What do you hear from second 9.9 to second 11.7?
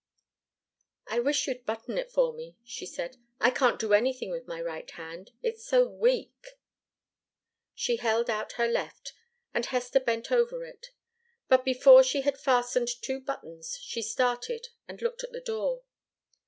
bent over it. But